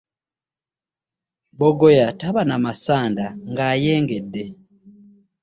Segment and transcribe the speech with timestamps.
[1.57, 4.43] Bogoya taba na masanda ng'ayengedde.